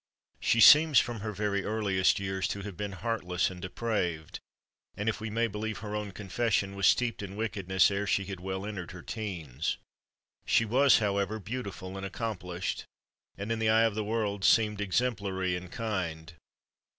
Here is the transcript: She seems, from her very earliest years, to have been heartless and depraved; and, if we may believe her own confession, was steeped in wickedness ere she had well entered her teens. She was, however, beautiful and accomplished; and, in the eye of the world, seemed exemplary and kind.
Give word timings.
She 0.39 0.59
seems, 0.59 0.97
from 0.97 1.19
her 1.19 1.31
very 1.31 1.63
earliest 1.63 2.17
years, 2.19 2.47
to 2.47 2.63
have 2.63 2.75
been 2.75 2.93
heartless 2.93 3.51
and 3.51 3.61
depraved; 3.61 4.39
and, 4.97 5.07
if 5.07 5.21
we 5.21 5.29
may 5.29 5.45
believe 5.45 5.77
her 5.85 5.95
own 5.95 6.11
confession, 6.11 6.75
was 6.75 6.87
steeped 6.87 7.21
in 7.21 7.35
wickedness 7.35 7.91
ere 7.91 8.07
she 8.07 8.25
had 8.25 8.39
well 8.39 8.65
entered 8.65 8.93
her 8.93 9.03
teens. 9.03 9.77
She 10.43 10.65
was, 10.65 10.97
however, 10.97 11.37
beautiful 11.37 11.97
and 11.97 12.03
accomplished; 12.03 12.83
and, 13.37 13.51
in 13.51 13.59
the 13.59 13.69
eye 13.69 13.83
of 13.83 13.93
the 13.93 14.03
world, 14.03 14.43
seemed 14.43 14.81
exemplary 14.81 15.55
and 15.55 15.71
kind. 15.71 16.33